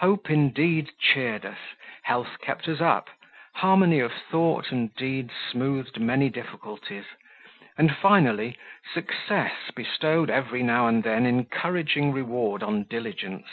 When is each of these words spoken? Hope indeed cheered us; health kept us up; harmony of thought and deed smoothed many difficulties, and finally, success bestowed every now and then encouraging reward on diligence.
Hope 0.00 0.28
indeed 0.28 0.90
cheered 1.00 1.46
us; 1.46 1.56
health 2.02 2.40
kept 2.42 2.68
us 2.68 2.82
up; 2.82 3.08
harmony 3.54 4.00
of 4.00 4.12
thought 4.12 4.70
and 4.70 4.94
deed 4.96 5.30
smoothed 5.50 5.98
many 5.98 6.28
difficulties, 6.28 7.06
and 7.78 7.96
finally, 7.96 8.58
success 8.92 9.70
bestowed 9.74 10.28
every 10.28 10.62
now 10.62 10.86
and 10.88 11.02
then 11.04 11.24
encouraging 11.24 12.12
reward 12.12 12.62
on 12.62 12.82
diligence. 12.84 13.48